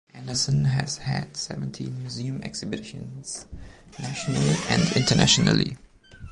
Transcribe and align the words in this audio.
Anderson 0.15 0.65
has 0.65 0.97
had 0.97 1.37
seventeen 1.37 1.99
museum 1.99 2.41
exhibitions 2.41 3.45
national 3.99 4.41
and 4.71 4.81
internationally. 4.97 5.77